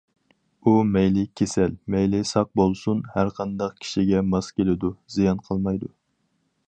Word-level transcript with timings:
ئۇ 0.61 0.71
مەيلى 0.93 1.25
كېسەل، 1.41 1.75
مەيلى 1.95 2.21
ساق 2.29 2.49
بولسۇن، 2.61 3.03
ھەرقانداق 3.17 3.77
كىشىگە 3.85 4.25
ماس 4.31 4.51
كېلىدۇ، 4.61 4.93
زىيان 5.17 5.45
قىلمايدۇ. 5.51 5.93